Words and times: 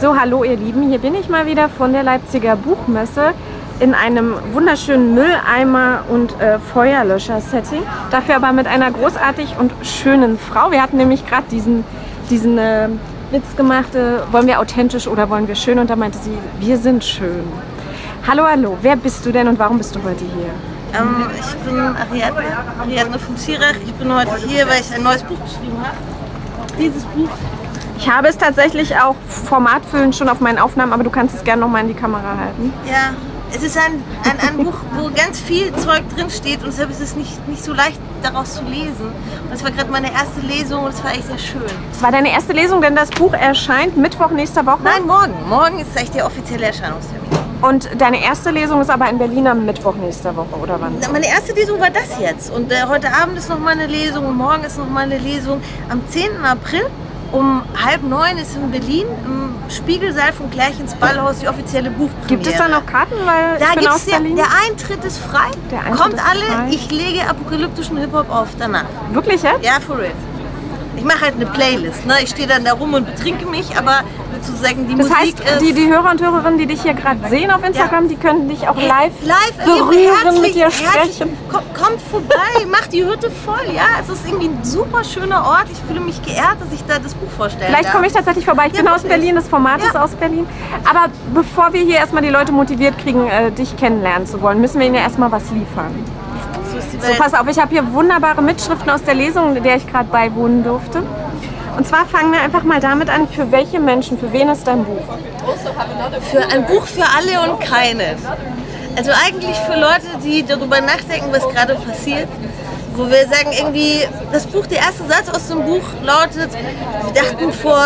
So, 0.00 0.18
hallo 0.18 0.44
ihr 0.44 0.56
Lieben, 0.56 0.88
hier 0.88 0.98
bin 0.98 1.14
ich 1.14 1.28
mal 1.28 1.44
wieder 1.44 1.68
von 1.68 1.92
der 1.92 2.02
Leipziger 2.02 2.56
Buchmesse 2.56 3.34
in 3.80 3.92
einem 3.92 4.34
wunderschönen 4.54 5.14
Mülleimer- 5.14 6.04
und 6.08 6.40
äh, 6.40 6.58
Feuerlöscher-Setting. 6.58 7.82
Dafür 8.10 8.36
aber 8.36 8.54
mit 8.54 8.66
einer 8.66 8.90
großartig 8.90 9.56
und 9.58 9.72
schönen 9.82 10.38
Frau. 10.38 10.70
Wir 10.70 10.82
hatten 10.82 10.96
nämlich 10.96 11.26
gerade 11.26 11.44
diesen, 11.50 11.84
diesen 12.30 12.56
äh, 12.56 12.88
Witz 13.30 13.54
gemacht, 13.58 13.94
äh, 13.94 14.20
wollen 14.32 14.46
wir 14.46 14.60
authentisch 14.60 15.06
oder 15.06 15.28
wollen 15.28 15.46
wir 15.48 15.54
schön? 15.54 15.78
Und 15.78 15.90
da 15.90 15.96
meinte 15.96 16.16
sie, 16.16 16.32
wir 16.58 16.78
sind 16.78 17.04
schön. 17.04 17.44
Hallo, 18.26 18.44
hallo, 18.50 18.78
wer 18.80 18.96
bist 18.96 19.26
du 19.26 19.32
denn 19.32 19.48
und 19.48 19.58
warum 19.58 19.76
bist 19.76 19.94
du 19.94 20.02
heute 20.02 20.24
hier? 20.24 20.98
Ähm, 20.98 21.26
ich 21.38 21.56
bin 21.56 21.78
Ariadne, 21.78 22.42
Ariadne 22.80 23.18
vom 23.18 23.36
Schirach. 23.36 23.76
Ich 23.84 23.92
bin 23.92 24.14
heute 24.14 24.34
hier, 24.46 24.66
weil 24.66 24.80
ich 24.80 24.94
ein 24.94 25.02
neues 25.02 25.22
Buch 25.24 25.36
geschrieben 25.44 25.76
habe. 25.78 25.98
Dieses 26.78 27.04
Buch 27.04 27.28
Ich 28.00 28.08
habe 28.08 28.28
es 28.28 28.38
tatsächlich 28.38 28.96
auch 28.96 29.14
formatfüllend 29.28 30.16
schon 30.16 30.30
auf 30.30 30.40
meinen 30.40 30.58
Aufnahmen, 30.58 30.94
aber 30.94 31.04
du 31.04 31.10
kannst 31.10 31.34
es 31.34 31.44
gerne 31.44 31.60
nochmal 31.60 31.82
in 31.82 31.88
die 31.88 31.94
Kamera 31.94 32.38
halten. 32.38 32.72
Ja, 32.86 33.12
es 33.54 33.62
ist 33.62 33.76
ein, 33.76 34.02
ein, 34.24 34.40
ein 34.40 34.64
Buch, 34.64 34.72
wo 34.94 35.10
ganz 35.14 35.38
viel 35.38 35.70
Zeug 35.74 36.02
drin 36.16 36.30
steht 36.30 36.62
und 36.62 36.68
deshalb 36.68 36.88
ist 36.90 37.02
es 37.02 37.14
nicht, 37.14 37.46
nicht 37.46 37.62
so 37.62 37.74
leicht 37.74 38.00
daraus 38.22 38.54
zu 38.54 38.64
lesen. 38.64 39.12
Und 39.44 39.52
es 39.52 39.62
war 39.62 39.70
gerade 39.70 39.90
meine 39.90 40.10
erste 40.10 40.40
Lesung 40.40 40.84
und 40.84 40.94
es 40.94 41.04
war 41.04 41.10
echt 41.12 41.26
sehr 41.26 41.36
schön. 41.36 41.70
Es 41.92 42.02
war 42.02 42.10
deine 42.10 42.32
erste 42.32 42.54
Lesung, 42.54 42.80
denn 42.80 42.96
das 42.96 43.10
Buch 43.10 43.34
erscheint 43.34 43.98
Mittwoch 43.98 44.30
nächster 44.30 44.64
Woche. 44.64 44.80
Nein, 44.82 45.06
morgen. 45.06 45.34
Morgen 45.50 45.78
ist 45.78 45.94
echt 45.94 46.14
der 46.14 46.24
offizielle 46.24 46.68
Erscheinungstermin. 46.68 47.28
Und 47.60 47.90
deine 47.98 48.24
erste 48.24 48.50
Lesung 48.50 48.80
ist 48.80 48.88
aber 48.88 49.10
in 49.10 49.18
Berlin 49.18 49.46
am 49.46 49.66
Mittwoch 49.66 49.96
nächster 49.96 50.34
Woche, 50.34 50.56
oder 50.58 50.80
wann? 50.80 50.96
Meine 51.12 51.28
erste 51.28 51.52
Lesung 51.52 51.78
war 51.78 51.90
das 51.90 52.18
jetzt. 52.18 52.50
Und 52.50 52.72
äh, 52.72 52.76
heute 52.88 53.08
Abend 53.12 53.36
ist 53.36 53.50
noch 53.50 53.58
mal 53.58 53.72
eine 53.72 53.86
Lesung 53.86 54.24
und 54.24 54.38
morgen 54.38 54.64
ist 54.64 54.78
noch 54.78 54.88
mal 54.88 55.00
eine 55.00 55.18
Lesung. 55.18 55.60
Am 55.90 56.00
10. 56.08 56.42
April 56.42 56.86
um 57.32 57.62
halb 57.84 58.02
neun 58.02 58.38
ist 58.38 58.56
in 58.56 58.70
Berlin 58.70 59.06
im 59.24 59.54
Spiegelsaal 59.70 60.32
vom 60.32 60.50
Klärchens 60.50 60.94
Ballhaus 60.94 61.38
die 61.38 61.48
offizielle 61.48 61.90
Buchpremiere. 61.90 62.26
Gibt 62.28 62.46
es 62.46 62.56
da 62.56 62.68
noch 62.68 62.84
Karten? 62.86 63.14
Weil 63.24 63.58
Da 63.58 63.72
gibt's 63.74 63.88
aus 63.88 64.04
der, 64.04 64.20
der 64.20 64.46
Eintritt 64.68 65.04
ist 65.04 65.18
frei. 65.18 65.50
Der 65.70 65.80
Eintritt 65.80 65.96
Kommt 66.00 66.14
ist 66.14 66.24
alle, 66.28 66.44
frei. 66.44 66.68
ich 66.70 66.90
lege 66.90 67.28
apokalyptischen 67.28 67.96
Hip-Hop 67.98 68.30
auf 68.30 68.48
danach. 68.58 68.84
Wirklich 69.12 69.42
jetzt? 69.42 69.64
Ja, 69.64 69.74
for 69.80 69.98
real. 69.98 70.12
Ich 71.00 71.06
mache 71.06 71.22
halt 71.22 71.34
eine 71.36 71.46
Playlist. 71.46 72.04
Ne? 72.06 72.14
Ich 72.22 72.28
stehe 72.28 72.46
dann 72.46 72.62
da 72.62 72.74
rum 72.74 72.92
und 72.92 73.06
betrinke 73.06 73.46
mich, 73.46 73.74
aber 73.76 74.00
sozusagen 74.42 74.86
die 74.86 74.96
Das 74.96 75.08
Musik 75.08 75.34
heißt, 75.46 75.60
die, 75.62 75.72
die 75.72 75.88
Hörer 75.88 76.10
und 76.10 76.20
Hörerinnen, 76.20 76.58
die 76.58 76.66
dich 76.66 76.82
hier 76.82 76.92
gerade 76.92 77.26
sehen 77.30 77.50
auf 77.50 77.64
Instagram, 77.66 78.06
die 78.08 78.16
können 78.16 78.48
dich 78.50 78.68
auch 78.68 78.76
live, 78.76 79.12
live 79.24 79.56
berühren, 79.64 80.40
mit 80.42 80.54
dir 80.54 80.64
herzlich- 80.68 80.88
sprechen. 81.16 81.38
Komm, 81.50 81.62
kommt 81.74 82.00
vorbei, 82.02 82.66
macht 82.70 82.92
die 82.92 83.02
Hütte 83.04 83.30
voll. 83.30 83.64
Ja, 83.74 83.84
es 84.02 84.10
ist 84.10 84.26
irgendwie 84.26 84.48
ein 84.48 84.62
super 84.62 85.02
schöner 85.04 85.42
Ort. 85.46 85.66
Ich 85.72 85.78
fühle 85.88 86.00
mich 86.00 86.22
geehrt, 86.22 86.56
dass 86.60 86.70
ich 86.72 86.84
da 86.86 86.98
das 86.98 87.14
Buch 87.14 87.30
vorstellen 87.30 87.72
Vielleicht 87.72 87.92
komme 87.92 88.06
ich 88.06 88.12
tatsächlich 88.12 88.44
vorbei. 88.44 88.66
Ich 88.70 88.74
Ja, 88.74 88.82
bin 88.82 88.88
aus. 88.92 89.02
Berlin, 89.02 89.34
das 89.36 89.48
Format 89.48 89.80
Ja. 89.80 89.86
ist 89.88 89.96
aus 89.96 90.10
Berlin. 90.10 90.46
Aber 90.88 91.06
bevor 91.34 91.72
wir 91.72 91.80
hier 91.80 91.96
erstmal 91.96 92.22
die 92.22 92.28
Leute 92.28 92.52
motiviert 92.52 92.98
kriegen, 92.98 93.26
äh, 93.26 93.50
dich 93.50 93.74
kennenlernen 93.78 94.26
zu 94.26 94.42
wollen, 94.42 94.60
müssen 94.60 94.78
wir 94.80 94.86
ihnen 94.86 94.96
ja 94.96 95.00
erstmal 95.02 95.32
was 95.32 95.44
liefern. 95.50 95.94
So 97.02 97.14
pass 97.14 97.34
auf, 97.34 97.48
ich 97.48 97.58
habe 97.58 97.70
hier 97.70 97.92
wunderbare 97.92 98.42
Mitschriften 98.42 98.90
aus 98.90 99.02
der 99.02 99.14
Lesung, 99.14 99.60
der 99.62 99.76
ich 99.76 99.86
gerade 99.86 100.08
beiwohnen 100.08 100.62
durfte. 100.62 101.02
Und 101.76 101.86
zwar 101.86 102.04
fangen 102.04 102.32
wir 102.32 102.40
einfach 102.40 102.62
mal 102.62 102.80
damit 102.80 103.08
an, 103.08 103.28
für 103.28 103.50
welche 103.52 103.80
Menschen, 103.80 104.18
für 104.18 104.32
wen 104.32 104.48
ist 104.48 104.66
dein 104.66 104.84
Buch? 104.84 105.02
Für 106.30 106.42
ein 106.52 106.66
Buch 106.66 106.86
für 106.86 107.04
alle 107.04 107.50
und 107.50 107.60
keine. 107.60 108.16
Also 108.96 109.12
eigentlich 109.26 109.56
für 109.56 109.78
Leute, 109.78 110.18
die 110.22 110.44
darüber 110.44 110.80
nachdenken, 110.80 111.28
was 111.30 111.48
gerade 111.48 111.74
passiert. 111.76 112.28
Wo 112.94 113.08
wir 113.08 113.28
sagen, 113.28 113.52
irgendwie, 113.56 114.00
das 114.32 114.46
Buch, 114.46 114.66
der 114.66 114.78
erste 114.78 115.04
Satz 115.04 115.28
aus 115.28 115.48
dem 115.48 115.64
Buch 115.64 115.82
lautet, 116.02 116.50
wir 117.04 117.12
dachten 117.12 117.52
vor, 117.52 117.82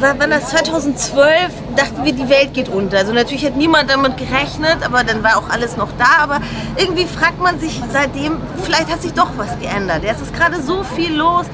wann 0.00 0.30
das 0.30 0.48
2012, 0.50 1.50
dachten 1.76 2.04
wir, 2.04 2.12
die 2.12 2.28
Welt 2.28 2.54
geht 2.54 2.68
unter. 2.68 2.98
Also 2.98 3.12
natürlich 3.12 3.44
hat 3.44 3.56
niemand 3.56 3.90
damit 3.90 4.16
gerechnet, 4.16 4.78
aber 4.84 5.04
dann 5.04 5.22
war 5.22 5.36
auch 5.36 5.48
alles 5.50 5.76
noch 5.76 5.90
da. 5.98 6.22
Aber 6.22 6.40
irgendwie 6.76 7.06
fragt 7.06 7.40
man 7.40 7.60
sich 7.60 7.80
seitdem, 7.92 8.38
vielleicht 8.62 8.90
hat 8.90 9.02
sich 9.02 9.12
doch 9.12 9.30
was 9.36 9.58
geändert. 9.60 10.02
Es 10.04 10.20
ist 10.20 10.34
gerade 10.34 10.60
so 10.62 10.82
viel 10.82 11.14
los, 11.14 11.46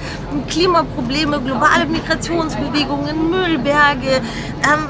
Klimaprobleme, 0.48 1.40
globale 1.40 1.86
Migrationsbewegungen, 1.86 3.30
Müllberge, 3.30 4.20
ähm, 4.62 4.88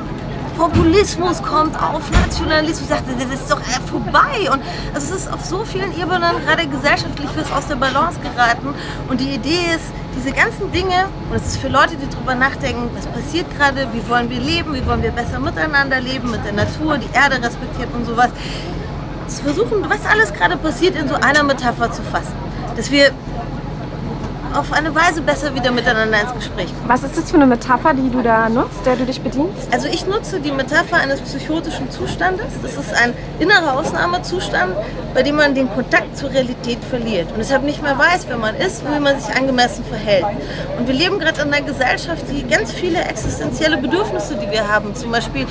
Populismus 0.56 1.42
kommt 1.42 1.76
auf, 1.80 2.10
Nationalismus, 2.10 2.82
ich 2.82 2.88
dachte, 2.88 3.12
das 3.18 3.40
ist 3.40 3.50
doch 3.50 3.60
äh, 3.60 3.80
vorbei. 3.90 4.50
Und 4.50 4.62
also 4.94 5.14
es 5.14 5.22
ist 5.22 5.32
auf 5.32 5.44
so 5.44 5.64
vielen 5.64 5.92
Ebenen 5.92 6.32
gerade 6.44 6.66
gesellschaftlich 6.66 7.28
was 7.36 7.52
aus 7.52 7.66
der 7.66 7.76
Balance 7.76 8.18
geraten. 8.20 8.68
Und 9.08 9.20
die 9.20 9.34
Idee 9.34 9.74
ist, 9.74 9.92
diese 10.16 10.32
ganzen 10.32 10.72
Dinge, 10.72 11.08
und 11.30 11.36
es 11.36 11.46
ist 11.46 11.56
für 11.58 11.68
Leute, 11.68 11.96
die 11.96 12.08
darüber 12.08 12.34
nachdenken, 12.34 12.88
was 12.94 13.06
passiert 13.06 13.46
gerade, 13.56 13.86
wie 13.92 14.08
wollen 14.08 14.30
wir 14.30 14.40
leben, 14.40 14.74
wie 14.74 14.86
wollen 14.86 15.02
wir 15.02 15.10
besser 15.10 15.38
miteinander 15.38 16.00
leben, 16.00 16.30
mit 16.30 16.44
der 16.44 16.52
Natur, 16.52 16.96
die 16.96 17.14
Erde 17.14 17.36
respektiert 17.36 17.88
und 17.92 18.06
sowas, 18.06 18.30
zu 19.28 19.42
versuchen, 19.42 19.84
was 19.88 20.06
alles 20.06 20.32
gerade 20.32 20.56
passiert, 20.56 20.96
in 20.96 21.08
so 21.08 21.16
einer 21.16 21.42
Metapher 21.42 21.92
zu 21.92 22.02
fassen. 22.02 22.34
Dass 22.76 22.90
wir 22.90 23.10
auf 24.56 24.72
eine 24.72 24.94
Weise 24.94 25.20
besser 25.20 25.54
wieder 25.54 25.70
miteinander 25.70 26.20
ins 26.20 26.34
Gespräch 26.34 26.66
kommen. 26.66 26.88
Was 26.88 27.02
ist 27.02 27.16
das 27.16 27.30
für 27.30 27.36
eine 27.36 27.46
Metapher, 27.46 27.92
die 27.92 28.10
du 28.10 28.22
da 28.22 28.48
nutzt, 28.48 28.84
der 28.86 28.96
du 28.96 29.04
dich 29.04 29.20
bedienst? 29.20 29.68
Also 29.70 29.86
ich 29.88 30.06
nutze 30.06 30.40
die 30.40 30.50
Metapher 30.50 30.96
eines 30.96 31.20
psychotischen 31.20 31.90
Zustandes. 31.90 32.46
Das 32.62 32.76
ist 32.76 32.94
ein 32.94 33.12
innerer 33.38 33.74
Ausnahmezustand, 33.74 34.74
bei 35.14 35.22
dem 35.22 35.36
man 35.36 35.54
den 35.54 35.68
Kontakt 35.68 36.16
zur 36.16 36.30
Realität 36.30 36.78
verliert 36.84 37.30
und 37.32 37.38
deshalb 37.38 37.64
nicht 37.64 37.82
mehr 37.82 37.98
weiß, 37.98 38.26
wer 38.28 38.38
man 38.38 38.56
ist 38.56 38.82
und 38.82 38.94
wie 38.94 39.00
man 39.00 39.20
sich 39.20 39.34
angemessen 39.34 39.84
verhält. 39.84 40.24
Und 40.78 40.86
wir 40.86 40.94
leben 40.94 41.18
gerade 41.18 41.42
in 41.42 41.52
einer 41.52 41.64
Gesellschaft, 41.64 42.24
die 42.30 42.42
ganz 42.46 42.72
viele 42.72 43.00
existenzielle 43.02 43.76
Bedürfnisse, 43.76 44.36
die 44.36 44.50
wir 44.50 44.68
haben, 44.68 44.94
zum 44.94 45.12
Beispiel, 45.12 45.46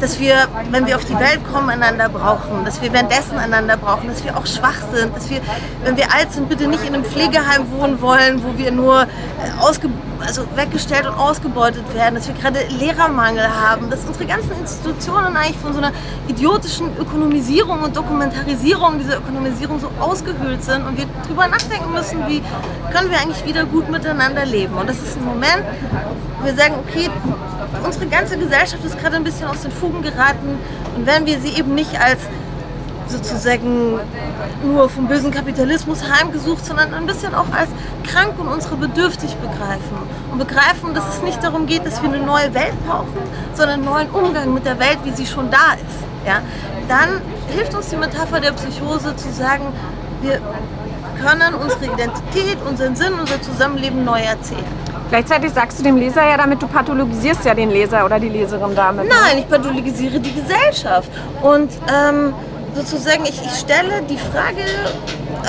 dass 0.00 0.20
wir, 0.20 0.34
wenn 0.70 0.86
wir 0.86 0.96
auf 0.96 1.04
die 1.04 1.18
Welt 1.18 1.40
kommen, 1.52 1.70
einander 1.70 2.08
brauchen, 2.08 2.64
dass 2.64 2.82
wir 2.82 2.92
währenddessen 2.92 3.38
einander 3.38 3.76
brauchen, 3.76 4.08
dass 4.08 4.22
wir 4.24 4.36
auch 4.36 4.46
schwach 4.46 4.80
sind, 4.92 5.16
dass 5.16 5.30
wir, 5.30 5.40
wenn 5.84 5.96
wir 5.96 6.12
alt 6.14 6.32
sind, 6.32 6.48
bitte 6.48 6.66
nicht 6.66 6.84
in 6.84 6.94
einem 6.94 7.04
Pflegeheim 7.04 7.70
wohnen 7.72 8.00
wollen, 8.00 8.42
wo 8.42 8.49
wir 8.58 8.70
nur 8.70 9.02
äh, 9.02 9.06
ausge 9.60 9.88
also 10.26 10.42
weggestellt 10.54 11.06
und 11.06 11.14
ausgebeutet 11.14 11.82
werden, 11.94 12.16
dass 12.16 12.28
wir 12.28 12.34
gerade 12.34 12.60
Lehrermangel 12.78 13.48
haben, 13.48 13.90
dass 13.90 14.04
unsere 14.04 14.26
ganzen 14.26 14.52
Institutionen 14.60 15.36
eigentlich 15.36 15.56
von 15.56 15.72
so 15.72 15.78
einer 15.78 15.92
idiotischen 16.28 16.96
Ökonomisierung 16.98 17.82
und 17.82 17.96
Dokumentarisierung 17.96 18.98
dieser 18.98 19.18
Ökonomisierung 19.18 19.80
so 19.80 19.90
ausgehöhlt 19.98 20.62
sind 20.62 20.86
und 20.86 20.98
wir 20.98 21.06
drüber 21.26 21.48
nachdenken 21.48 21.92
müssen, 21.92 22.26
wie 22.28 22.42
können 22.92 23.10
wir 23.10 23.18
eigentlich 23.18 23.44
wieder 23.46 23.64
gut 23.64 23.88
miteinander 23.88 24.44
leben. 24.44 24.74
Und 24.74 24.88
das 24.88 24.98
ist 24.98 25.16
ein 25.16 25.24
Moment, 25.24 25.64
wo 26.38 26.46
wir 26.46 26.54
sagen, 26.54 26.74
okay, 26.86 27.10
unsere 27.84 28.06
ganze 28.06 28.36
Gesellschaft 28.36 28.84
ist 28.84 28.98
gerade 28.98 29.16
ein 29.16 29.24
bisschen 29.24 29.48
aus 29.48 29.62
den 29.62 29.70
Fugen 29.70 30.02
geraten 30.02 30.58
und 30.96 31.06
wenn 31.06 31.26
wir 31.26 31.40
sie 31.40 31.58
eben 31.58 31.74
nicht 31.74 32.00
als 32.00 32.20
sozusagen 33.10 33.98
nur 34.64 34.88
vom 34.88 35.06
bösen 35.06 35.30
Kapitalismus 35.30 36.02
heimgesucht, 36.08 36.64
sondern 36.64 36.94
ein 36.94 37.06
bisschen 37.06 37.34
auch 37.34 37.50
als 37.52 37.68
krank 38.04 38.38
und 38.38 38.48
unsere 38.48 38.76
bedürftig 38.76 39.34
begreifen. 39.36 39.96
Und 40.32 40.38
begreifen, 40.38 40.94
dass 40.94 41.16
es 41.16 41.22
nicht 41.22 41.42
darum 41.42 41.66
geht, 41.66 41.84
dass 41.86 42.02
wir 42.02 42.08
eine 42.08 42.24
neue 42.24 42.52
Welt 42.54 42.74
brauchen, 42.86 43.18
sondern 43.54 43.80
einen 43.80 43.84
neuen 43.84 44.10
Umgang 44.10 44.54
mit 44.54 44.64
der 44.64 44.78
Welt, 44.78 44.98
wie 45.04 45.10
sie 45.12 45.26
schon 45.26 45.50
da 45.50 45.74
ist. 45.74 46.00
Ja? 46.26 46.40
Dann 46.88 47.20
hilft 47.54 47.74
uns 47.74 47.88
die 47.88 47.96
Metapher 47.96 48.40
der 48.40 48.52
Psychose 48.52 49.14
zu 49.16 49.32
sagen, 49.32 49.64
wir 50.22 50.40
können 51.20 51.54
unsere 51.54 51.84
Identität, 51.84 52.58
unseren 52.68 52.96
Sinn, 52.96 53.12
unser 53.18 53.40
Zusammenleben 53.42 54.04
neu 54.04 54.20
erzählen. 54.20 54.64
Gleichzeitig 55.10 55.52
sagst 55.52 55.78
du 55.78 55.82
dem 55.82 55.96
Leser 55.96 56.22
ja 56.22 56.36
damit, 56.36 56.62
du 56.62 56.68
pathologisierst 56.68 57.44
ja 57.44 57.52
den 57.52 57.70
Leser 57.70 58.04
oder 58.04 58.20
die 58.20 58.28
Leserin 58.28 58.74
damit. 58.76 59.06
ne? 59.06 59.10
Nein, 59.10 59.38
ich 59.38 59.48
pathologisiere 59.48 60.20
die 60.20 60.32
Gesellschaft. 60.32 61.10
Und 61.42 61.72
ähm, 61.92 62.32
sozusagen, 62.74 63.24
ich, 63.24 63.40
ich 63.42 63.58
stelle 63.58 64.02
die 64.08 64.18
Frage, 64.18 64.64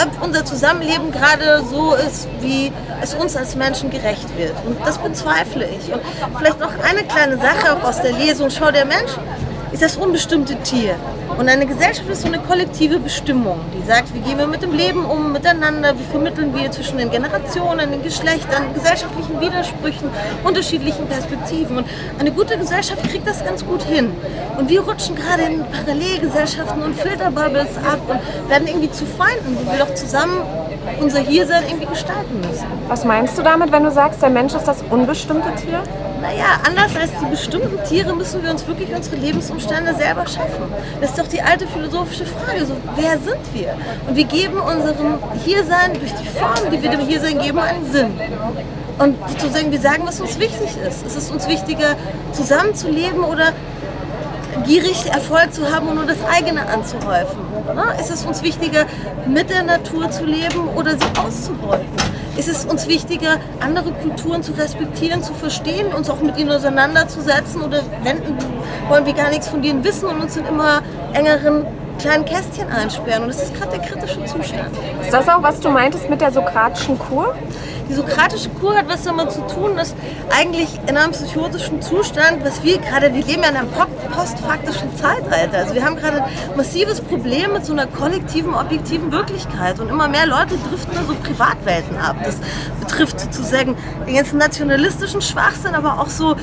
ob 0.01 0.23
unser 0.23 0.45
Zusammenleben 0.45 1.11
gerade 1.11 1.63
so 1.69 1.93
ist, 1.95 2.27
wie 2.39 2.71
es 3.01 3.13
uns 3.13 3.35
als 3.35 3.55
Menschen 3.55 3.89
gerecht 3.89 4.37
wird. 4.37 4.53
Und 4.65 4.77
das 4.85 4.97
bezweifle 4.97 5.67
ich. 5.67 5.91
Und 5.91 6.01
vielleicht 6.37 6.59
noch 6.59 6.71
eine 6.83 7.03
kleine 7.03 7.37
Sache 7.37 7.75
auch 7.75 7.83
aus 7.83 8.01
der 8.01 8.13
Lesung. 8.13 8.49
Schau, 8.49 8.71
der 8.71 8.85
Mensch 8.85 9.12
ist 9.71 9.81
das 9.81 9.95
unbestimmte 9.95 10.56
Tier. 10.63 10.95
Und 11.38 11.47
eine 11.47 11.65
Gesellschaft 11.65 12.09
ist 12.09 12.21
so 12.21 12.27
eine 12.27 12.39
kollektive 12.39 13.00
Bestimmung, 13.00 13.59
die 13.73 13.85
sagt, 13.88 14.13
wie 14.13 14.19
gehen 14.19 14.38
wir 14.38 14.47
mit 14.47 14.62
dem 14.62 14.73
Leben 14.73 15.06
um, 15.06 15.31
miteinander, 15.31 15.97
wie 15.97 16.03
vermitteln 16.03 16.53
wir 16.53 16.69
zwischen 16.71 16.97
den 16.97 17.09
Generationen, 17.09 17.89
den 17.89 18.03
Geschlechtern, 18.03 18.73
gesellschaftlichen 18.73 19.39
Widersprüchen, 19.39 20.09
unterschiedlichen 20.44 21.07
Perspektiven. 21.07 21.77
Und 21.77 21.85
eine 22.19 22.31
gute 22.31 22.57
Gesellschaft 22.57 23.01
kriegt 23.09 23.25
das 23.27 23.44
ganz 23.44 23.65
gut 23.65 23.83
hin. 23.83 24.12
Und 24.57 24.69
wir 24.69 24.81
rutschen 24.81 25.15
gerade 25.15 25.44
in 25.44 25.65
Parallelgesellschaften 25.65 26.83
und 26.83 26.95
Filterbubbles 26.95 27.77
ab 27.77 28.00
und 28.07 28.50
werden 28.50 28.67
irgendwie 28.67 28.91
zu 28.91 29.06
Feinden, 29.06 29.57
wo 29.57 29.71
wir 29.71 29.79
doch 29.79 29.94
zusammen 29.95 30.41
unser 31.00 31.19
Hiersein 31.19 31.63
irgendwie 31.68 31.88
gestalten 31.88 32.42
müssen. 32.42 32.66
Was 32.88 33.06
meinst 33.06 33.38
du 33.38 33.44
damit, 33.44 33.72
wenn 33.72 33.83
du 33.83 33.92
sagst, 33.92 34.22
der 34.22 34.30
Mensch 34.30 34.54
ist 34.54 34.68
das 34.68 34.83
unbestimmte 34.89 35.54
Tier? 35.56 35.83
Naja, 36.22 36.60
anders 36.68 36.95
als 36.95 37.12
die 37.19 37.25
bestimmten 37.25 37.83
Tiere 37.83 38.16
müssen 38.16 38.44
wir 38.44 38.51
uns 38.51 38.68
wirklich 38.68 38.94
unsere 38.94 39.16
Lebensumstände 39.16 39.95
selber 39.95 40.28
schaffen. 40.28 40.72
Das 41.00 41.12
ist 41.12 41.19
doch 41.19 41.28
die 41.28 41.42
alte 41.42 41.66
philosophische 41.68 42.25
Frage, 42.25 42.66
so, 42.66 42.74
wer 42.95 43.18
sind 43.18 43.42
wir? 43.54 43.75
Und 44.07 44.16
wir 44.16 44.25
geben 44.25 44.60
unserem 44.60 45.18
Hiersein 45.44 45.94
durch 45.94 46.13
die 46.13 46.28
Form, 46.28 46.69
die 46.72 46.81
wir 46.81 46.92
dem 46.92 47.00
Hiersein 47.01 47.39
geben, 47.39 47.57
einen 47.57 47.92
Sinn. 47.92 48.19
Und 49.00 49.18
sozusagen, 49.30 49.72
wir 49.72 49.81
sagen, 49.81 50.04
was 50.06 50.22
uns 50.22 50.38
wichtig 50.38 50.69
ist. 50.88 51.06
Ist 51.06 51.18
es 51.18 51.31
uns 51.31 51.48
wichtiger, 51.48 51.95
zusammenzuleben 52.34 53.24
oder 53.24 53.54
gierig 54.66 55.06
Erfolg 55.08 55.54
zu 55.54 55.72
haben 55.72 55.88
und 55.88 55.96
nur 55.96 56.06
das 56.06 56.18
eigene 56.25 56.68
anzuhäufen? 56.68 57.40
Ne? 57.75 57.84
Ist 58.00 58.12
es 58.12 58.25
uns 58.25 58.44
wichtiger, 58.44 58.86
mit 59.28 59.50
der 59.50 59.63
Natur 59.63 60.10
zu 60.12 60.25
leben 60.25 60.68
oder 60.75 60.92
sie 60.92 61.19
auszubeuten? 61.19 61.86
Ist 62.38 62.48
es 62.48 62.66
uns 62.66 62.88
wichtiger, 62.88 63.38
andere 63.60 63.92
Kulturen 63.92 64.42
zu 64.42 64.54
respektieren, 64.54 65.22
zu 65.22 65.34
verstehen, 65.34 65.94
uns 65.94 66.10
auch 66.10 66.22
mit 66.22 66.38
ihnen 66.38 66.52
auseinanderzusetzen 66.52 67.62
oder 67.62 67.81
wenden, 68.04 68.38
wollen 68.88 69.06
wir 69.06 69.13
gar 69.13 69.30
nichts 69.30 69.50
von 69.50 69.62
denen 69.62 69.84
wissen 69.84 70.06
und 70.06 70.22
uns 70.22 70.38
in 70.38 70.46
immer 70.46 70.81
engeren 71.13 71.66
kleinen 72.00 72.25
Kästchen 72.25 72.69
einsperren. 72.69 73.24
Und 73.24 73.30
das 73.30 73.44
ist 73.44 73.54
gerade 73.54 73.78
der 73.78 73.88
kritische 73.88 74.24
Zustand. 74.25 74.69
Ist 75.02 75.13
das 75.13 75.28
auch, 75.28 75.44
was 75.44 75.60
du 75.60 75.69
meintest 75.69 76.10
mit 76.10 76.22
der 76.22 76.31
sokratischen 76.31 76.98
Kur? 76.98 77.36
Die 77.91 77.97
sokratische 77.97 78.47
Kur 78.51 78.73
hat 78.73 78.88
was 78.88 79.03
damit 79.03 79.33
zu 79.33 79.41
tun, 79.47 79.75
dass 79.75 79.93
eigentlich 80.29 80.79
in 80.88 80.95
einem 80.95 81.11
psychotischen 81.11 81.81
Zustand, 81.81 82.41
was 82.45 82.63
wir 82.63 82.77
gerade, 82.77 83.13
wir 83.13 83.21
leben 83.21 83.43
ja 83.43 83.49
in 83.49 83.57
einem 83.57 83.67
postfaktischen 84.15 84.95
Zeitalter. 84.95 85.57
Also 85.57 85.73
wir 85.73 85.83
haben 85.83 85.97
gerade 85.97 86.23
ein 86.23 86.55
massives 86.55 87.01
Problem 87.01 87.51
mit 87.51 87.65
so 87.65 87.73
einer 87.73 87.88
kollektiven, 87.88 88.53
objektiven 88.53 89.11
Wirklichkeit. 89.11 89.81
Und 89.81 89.89
immer 89.89 90.07
mehr 90.07 90.25
Leute 90.25 90.55
driften 90.69 90.97
in 90.97 91.05
so 91.05 91.15
Privatwelten 91.15 91.97
ab. 91.97 92.15
Das 92.23 92.38
betrifft 92.79 93.19
sozusagen 93.19 93.75
den 94.07 94.15
ganzen 94.15 94.38
nationalistischen 94.38 95.21
Schwachsinn, 95.21 95.75
aber 95.75 95.99
auch 95.99 96.09
so 96.09 96.38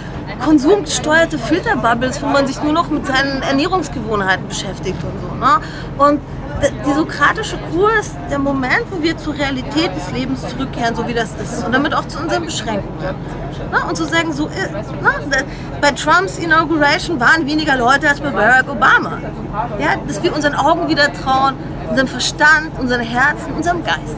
konsumgesteuerte 0.45 1.39
Filterbubbles, 1.39 2.21
wo 2.21 2.27
man 2.27 2.47
sich 2.47 2.63
nur 2.63 2.75
noch 2.75 2.91
mit 2.91 3.07
seinen 3.07 3.41
Ernährungsgewohnheiten 3.41 4.49
beschäftigt 4.49 4.99
und 5.03 5.19
so. 5.23 5.35
Ne? 5.35 5.61
Und 5.97 6.21
die 6.63 6.93
sokratische 6.93 7.59
Kur 7.71 7.91
ist 7.99 8.17
der 8.31 8.39
Moment, 8.39 8.85
wo 8.91 9.03
wir 9.03 9.17
zur 9.17 9.35
Realität 9.35 9.95
des 9.95 10.11
Lebens 10.13 10.47
zurückkehren, 10.49 10.95
so 10.95 11.07
wie 11.07 11.15
das 11.15 11.31
ist. 11.43 11.65
Und 11.65 11.73
damit 11.73 11.95
auch 11.95 12.07
zu 12.07 12.19
unseren 12.19 12.45
Beschränkungen. 12.45 13.15
Na, 13.71 13.89
und 13.89 13.97
zu 13.97 14.05
sagen, 14.05 14.33
so 14.33 14.47
ist. 14.47 14.71
Na, 15.03 15.11
bei 15.81 15.93
Trumps 15.93 16.39
Inauguration 16.39 17.21
waren 17.21 17.47
weniger 17.47 17.77
Leute 17.77 18.09
als 18.09 18.21
bei 18.21 18.31
Barack 18.31 18.69
Obama. 18.69 19.19
Ja, 19.79 19.97
dass 20.07 20.23
wir 20.23 20.35
unseren 20.35 20.55
Augen 20.55 20.89
wieder 20.89 21.13
trauen, 21.13 21.55
unserem 21.89 22.09
Verstand, 22.09 22.79
unseren 22.79 23.01
Herzen, 23.01 23.53
unserem 23.55 23.85
Geist. 23.85 24.17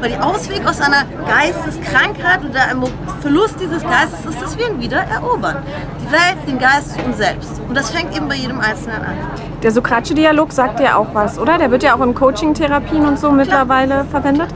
Weil 0.00 0.10
der 0.10 0.24
Ausweg 0.26 0.66
aus 0.66 0.80
einer 0.80 1.04
Geisteskrankheit 1.26 2.44
oder 2.44 2.64
einem 2.64 2.84
Verlust 3.20 3.56
dieses 3.60 3.82
Geistes 3.82 4.24
ist, 4.28 4.42
dass 4.42 4.58
wir 4.58 4.68
ihn 4.68 4.80
wieder 4.80 4.98
erobern. 4.98 5.58
Die 6.00 6.10
Welt, 6.10 6.46
den 6.46 6.58
Geist 6.58 6.96
und 7.04 7.16
selbst. 7.16 7.60
Und 7.68 7.76
das 7.76 7.90
fängt 7.90 8.16
eben 8.16 8.28
bei 8.28 8.34
jedem 8.34 8.60
Einzelnen 8.60 9.02
an. 9.02 9.49
Der 9.62 9.72
sokratische 9.72 10.14
Dialog 10.14 10.52
sagt 10.52 10.80
ja 10.80 10.96
auch 10.96 11.08
was, 11.12 11.38
oder? 11.38 11.58
Der 11.58 11.70
wird 11.70 11.82
ja 11.82 11.94
auch 11.94 12.00
in 12.00 12.14
Coaching-Therapien 12.14 13.04
und 13.06 13.18
so 13.18 13.30
mittlerweile 13.30 14.06
verwendet. 14.10 14.48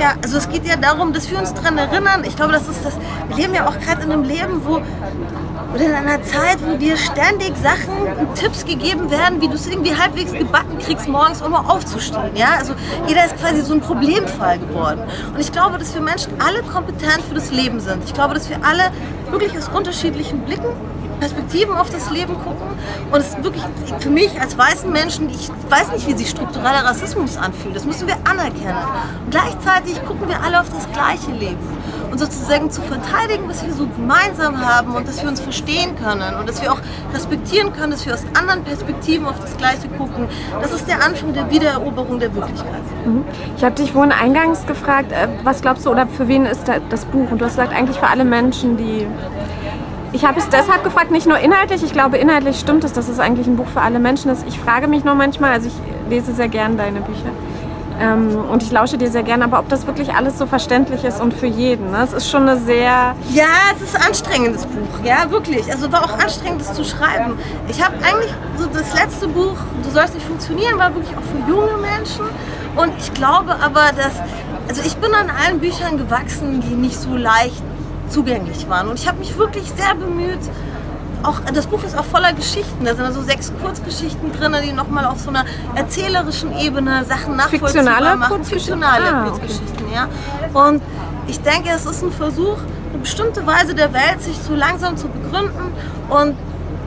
Ja, 0.00 0.14
also 0.22 0.38
es 0.38 0.48
geht 0.48 0.66
ja 0.66 0.76
darum, 0.76 1.12
dass 1.12 1.30
wir 1.30 1.38
uns 1.38 1.54
daran 1.54 1.78
erinnern. 1.78 2.24
Ich 2.24 2.36
glaube, 2.36 2.52
das 2.52 2.68
ist 2.68 2.84
das. 2.84 2.96
Wir 3.28 3.36
leben 3.36 3.54
ja 3.54 3.68
auch 3.68 3.78
gerade 3.78 4.02
in 4.02 4.12
einem 4.12 4.24
Leben, 4.24 4.62
wo 4.64 4.80
oder 5.74 5.84
in 5.84 5.92
einer 5.92 6.22
Zeit, 6.22 6.58
wo 6.66 6.76
dir 6.76 6.96
ständig 6.96 7.52
Sachen 7.56 7.92
und 8.18 8.34
Tipps 8.34 8.64
gegeben 8.64 9.10
werden, 9.10 9.40
wie 9.40 9.48
du 9.48 9.54
es 9.54 9.66
irgendwie 9.66 9.94
halbwegs 9.94 10.32
gebacken 10.32 10.78
kriegst, 10.78 11.08
morgens 11.08 11.42
um 11.42 11.54
aufzustehen. 11.54 12.34
Ja? 12.34 12.56
Also 12.58 12.74
jeder 13.06 13.24
ist 13.26 13.36
quasi 13.36 13.60
so 13.60 13.74
ein 13.74 13.80
Problemfall 13.80 14.58
geworden. 14.58 15.02
Und 15.32 15.40
ich 15.40 15.52
glaube, 15.52 15.78
dass 15.78 15.94
wir 15.94 16.00
Menschen 16.00 16.32
alle 16.38 16.62
kompetent 16.62 17.22
für 17.28 17.34
das 17.34 17.50
Leben 17.50 17.80
sind. 17.80 18.02
Ich 18.04 18.14
glaube, 18.14 18.34
dass 18.34 18.48
wir 18.48 18.56
alle 18.64 18.84
wirklich 19.30 19.56
aus 19.56 19.68
unterschiedlichen 19.68 20.40
Blicken 20.40 20.68
Perspektiven 21.18 21.74
auf 21.74 21.90
das 21.90 22.10
Leben 22.10 22.34
gucken. 22.34 22.68
Und 23.10 23.20
es 23.20 23.28
ist 23.28 23.42
wirklich 23.42 23.64
für 23.98 24.10
mich 24.10 24.40
als 24.40 24.56
weißen 24.56 24.90
Menschen, 24.90 25.28
ich 25.30 25.50
weiß 25.68 25.92
nicht, 25.92 26.06
wie 26.06 26.14
sich 26.14 26.30
struktureller 26.30 26.84
Rassismus 26.84 27.36
anfühlt. 27.36 27.76
Das 27.76 27.84
müssen 27.84 28.06
wir 28.06 28.16
anerkennen. 28.24 28.76
Und 29.24 29.30
gleichzeitig 29.30 30.04
gucken 30.04 30.28
wir 30.28 30.42
alle 30.42 30.60
auf 30.60 30.70
das 30.70 30.90
gleiche 30.92 31.30
Leben. 31.30 31.58
Und 32.10 32.18
sozusagen 32.18 32.70
zu 32.70 32.80
verteidigen, 32.82 33.48
was 33.48 33.64
wir 33.64 33.72
so 33.74 33.86
gemeinsam 33.86 34.64
haben 34.64 34.94
und 34.94 35.06
dass 35.06 35.22
wir 35.22 35.28
uns 35.28 35.40
verstehen 35.40 35.94
können 36.02 36.34
und 36.36 36.48
dass 36.48 36.62
wir 36.62 36.72
auch 36.72 36.80
respektieren 37.12 37.72
können, 37.72 37.90
dass 37.90 38.06
wir 38.06 38.14
aus 38.14 38.24
anderen 38.34 38.64
Perspektiven 38.64 39.26
auf 39.26 39.38
das 39.40 39.56
Gleiche 39.56 39.88
gucken. 39.88 40.26
Das 40.60 40.72
ist 40.72 40.88
der 40.88 41.04
Anfang 41.04 41.34
der 41.34 41.50
Wiedereroberung 41.50 42.18
der 42.18 42.34
Wirklichkeit. 42.34 42.80
Mhm. 43.04 43.24
Ich 43.56 43.64
habe 43.64 43.74
dich 43.74 43.92
vorhin 43.92 44.12
eingangs 44.12 44.66
gefragt, 44.66 45.12
äh, 45.12 45.28
was 45.44 45.60
glaubst 45.60 45.84
du 45.84 45.90
oder 45.90 46.06
für 46.06 46.28
wen 46.28 46.46
ist 46.46 46.64
das 46.88 47.04
Buch? 47.06 47.30
Und 47.30 47.40
du 47.40 47.44
hast 47.44 47.56
gesagt, 47.56 47.74
eigentlich 47.74 47.98
für 47.98 48.08
alle 48.08 48.24
Menschen, 48.24 48.76
die 48.76 49.06
ich 50.12 50.24
habe 50.24 50.38
es 50.38 50.48
deshalb 50.48 50.84
gefragt, 50.84 51.10
nicht 51.10 51.26
nur 51.26 51.38
inhaltlich, 51.38 51.82
ich 51.82 51.92
glaube, 51.92 52.16
inhaltlich 52.16 52.58
stimmt 52.58 52.84
es, 52.84 52.92
dass 52.92 53.08
es 53.08 53.18
eigentlich 53.18 53.46
ein 53.46 53.56
Buch 53.56 53.68
für 53.68 53.80
alle 53.80 53.98
Menschen 53.98 54.30
ist. 54.30 54.46
Ich 54.48 54.58
frage 54.58 54.88
mich 54.88 55.04
nur 55.04 55.14
manchmal, 55.14 55.52
also 55.52 55.68
ich 55.68 56.10
lese 56.10 56.32
sehr 56.32 56.48
gern 56.48 56.76
deine 56.76 57.00
Bücher 57.00 57.30
ähm, 58.00 58.36
und 58.50 58.62
ich 58.62 58.70
lausche 58.70 58.96
dir 58.96 59.10
sehr 59.10 59.22
gern, 59.22 59.42
aber 59.42 59.58
ob 59.58 59.68
das 59.68 59.86
wirklich 59.86 60.14
alles 60.14 60.38
so 60.38 60.46
verständlich 60.46 61.04
ist 61.04 61.20
und 61.20 61.34
für 61.34 61.46
jeden. 61.46 61.90
Ne? 61.90 62.02
Es 62.04 62.12
ist 62.12 62.30
schon 62.30 62.48
eine 62.48 62.58
sehr... 62.58 63.14
Ja, 63.32 63.44
es 63.74 63.82
ist 63.82 63.96
ein 63.96 64.02
anstrengendes 64.02 64.66
Buch, 64.66 65.04
ja, 65.04 65.30
wirklich. 65.30 65.70
Also 65.70 65.90
war 65.92 66.04
auch 66.04 66.18
anstrengend, 66.18 66.60
das 66.60 66.74
zu 66.74 66.84
schreiben. 66.84 67.38
Ich 67.68 67.84
habe 67.84 67.94
eigentlich 67.96 68.32
so 68.56 68.66
das 68.66 68.94
letzte 68.94 69.28
Buch, 69.28 69.56
Du 69.82 69.90
sollst 69.90 70.14
nicht 70.14 70.26
funktionieren, 70.26 70.78
war 70.78 70.94
wirklich 70.94 71.16
auch 71.16 71.22
für 71.22 71.50
junge 71.50 71.78
Menschen 71.78 72.24
und 72.76 72.92
ich 72.98 73.12
glaube 73.14 73.56
aber, 73.62 73.90
dass... 73.96 74.14
Also 74.68 74.82
ich 74.84 74.96
bin 74.96 75.14
an 75.14 75.30
allen 75.30 75.60
Büchern 75.60 75.96
gewachsen, 75.96 76.60
die 76.60 76.74
nicht 76.74 77.00
so 77.00 77.16
leicht 77.16 77.62
zugänglich 78.08 78.68
waren. 78.68 78.88
Und 78.88 78.98
ich 78.98 79.08
habe 79.08 79.18
mich 79.18 79.36
wirklich 79.36 79.70
sehr 79.76 79.94
bemüht, 79.94 80.40
auch 81.22 81.40
das 81.52 81.66
Buch 81.66 81.82
ist 81.82 81.96
auch 81.98 82.04
voller 82.04 82.32
Geschichten. 82.32 82.84
Da 82.84 82.94
sind 82.94 83.04
also 83.04 83.22
sechs 83.22 83.52
Kurzgeschichten 83.60 84.32
drin, 84.32 84.54
die 84.64 84.72
nochmal 84.72 85.04
auf 85.04 85.20
so 85.20 85.30
einer 85.30 85.44
erzählerischen 85.74 86.56
Ebene 86.58 87.04
Sachen 87.04 87.36
nachvollziehbar 87.36 88.16
machen. 88.16 88.44
Fiktionale 88.44 89.12
ah, 89.12 89.24
Kurzgeschichten, 89.24 89.86
okay. 89.86 89.94
ja. 89.94 90.60
Und 90.60 90.82
ich 91.26 91.40
denke, 91.40 91.70
es 91.74 91.86
ist 91.86 92.02
ein 92.02 92.12
Versuch, 92.12 92.58
eine 92.92 92.98
bestimmte 93.00 93.46
Weise 93.46 93.74
der 93.74 93.92
Welt 93.92 94.22
sich 94.22 94.36
so 94.38 94.54
langsam 94.54 94.96
zu 94.96 95.08
begründen 95.08 95.72
und 96.08 96.36